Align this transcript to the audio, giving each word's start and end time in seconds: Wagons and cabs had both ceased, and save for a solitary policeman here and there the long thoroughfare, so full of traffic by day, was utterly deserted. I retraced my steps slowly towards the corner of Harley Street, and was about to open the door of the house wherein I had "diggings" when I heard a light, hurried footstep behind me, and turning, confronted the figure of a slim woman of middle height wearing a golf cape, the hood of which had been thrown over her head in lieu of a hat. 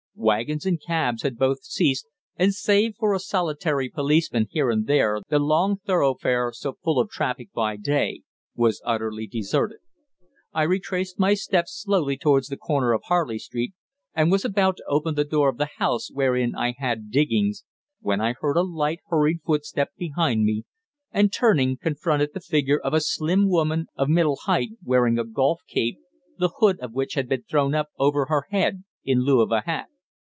Wagons 0.13 0.67
and 0.67 0.79
cabs 0.79 1.23
had 1.23 1.35
both 1.35 1.63
ceased, 1.63 2.05
and 2.35 2.53
save 2.53 2.95
for 2.99 3.15
a 3.15 3.19
solitary 3.19 3.89
policeman 3.89 4.45
here 4.51 4.69
and 4.69 4.85
there 4.85 5.21
the 5.29 5.39
long 5.39 5.77
thoroughfare, 5.77 6.51
so 6.53 6.73
full 6.83 6.99
of 6.99 7.09
traffic 7.09 7.51
by 7.53 7.75
day, 7.75 8.21
was 8.53 8.83
utterly 8.85 9.25
deserted. 9.25 9.79
I 10.53 10.63
retraced 10.63 11.17
my 11.17 11.33
steps 11.33 11.73
slowly 11.81 12.17
towards 12.17 12.49
the 12.49 12.57
corner 12.57 12.93
of 12.93 13.01
Harley 13.05 13.39
Street, 13.39 13.73
and 14.13 14.31
was 14.31 14.45
about 14.45 14.77
to 14.77 14.83
open 14.87 15.15
the 15.15 15.23
door 15.25 15.49
of 15.49 15.57
the 15.57 15.69
house 15.77 16.11
wherein 16.11 16.53
I 16.55 16.75
had 16.77 17.09
"diggings" 17.09 17.63
when 17.99 18.21
I 18.21 18.33
heard 18.33 18.57
a 18.57 18.61
light, 18.63 18.99
hurried 19.07 19.39
footstep 19.43 19.89
behind 19.97 20.43
me, 20.43 20.65
and 21.11 21.33
turning, 21.33 21.77
confronted 21.77 22.35
the 22.35 22.41
figure 22.41 22.79
of 22.79 22.93
a 22.93 23.01
slim 23.01 23.49
woman 23.49 23.87
of 23.95 24.07
middle 24.07 24.37
height 24.43 24.69
wearing 24.83 25.17
a 25.17 25.23
golf 25.25 25.61
cape, 25.67 25.97
the 26.37 26.49
hood 26.59 26.79
of 26.79 26.93
which 26.93 27.15
had 27.15 27.27
been 27.27 27.41
thrown 27.49 27.73
over 27.97 28.25
her 28.25 28.45
head 28.51 28.83
in 29.03 29.21
lieu 29.21 29.41
of 29.41 29.51
a 29.51 29.61
hat. 29.61 29.87